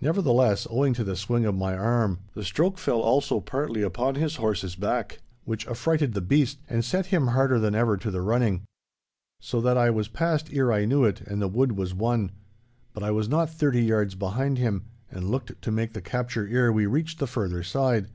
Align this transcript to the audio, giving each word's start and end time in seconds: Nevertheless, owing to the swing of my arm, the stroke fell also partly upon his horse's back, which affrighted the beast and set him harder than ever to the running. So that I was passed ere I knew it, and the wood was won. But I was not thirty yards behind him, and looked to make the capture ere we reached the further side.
Nevertheless, 0.00 0.68
owing 0.70 0.94
to 0.94 1.02
the 1.02 1.16
swing 1.16 1.44
of 1.44 1.52
my 1.56 1.76
arm, 1.76 2.20
the 2.34 2.44
stroke 2.44 2.78
fell 2.78 3.00
also 3.00 3.40
partly 3.40 3.82
upon 3.82 4.14
his 4.14 4.36
horse's 4.36 4.76
back, 4.76 5.18
which 5.42 5.66
affrighted 5.66 6.12
the 6.14 6.20
beast 6.20 6.60
and 6.68 6.84
set 6.84 7.06
him 7.06 7.26
harder 7.26 7.58
than 7.58 7.74
ever 7.74 7.96
to 7.96 8.12
the 8.12 8.20
running. 8.22 8.62
So 9.40 9.60
that 9.60 9.76
I 9.76 9.90
was 9.90 10.06
passed 10.06 10.50
ere 10.52 10.70
I 10.72 10.84
knew 10.84 11.02
it, 11.04 11.20
and 11.22 11.42
the 11.42 11.48
wood 11.48 11.72
was 11.72 11.94
won. 11.94 12.30
But 12.92 13.02
I 13.02 13.10
was 13.10 13.28
not 13.28 13.50
thirty 13.50 13.82
yards 13.82 14.14
behind 14.14 14.56
him, 14.56 14.84
and 15.10 15.32
looked 15.32 15.60
to 15.62 15.72
make 15.72 15.94
the 15.94 16.00
capture 16.00 16.46
ere 16.46 16.70
we 16.72 16.86
reached 16.86 17.18
the 17.18 17.26
further 17.26 17.64
side. 17.64 18.06